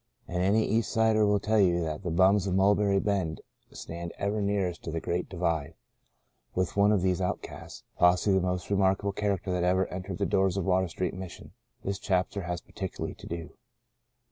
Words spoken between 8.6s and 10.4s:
remarkable character that ever entered the